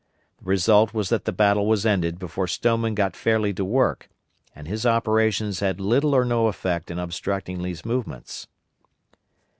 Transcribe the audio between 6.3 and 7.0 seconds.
effect in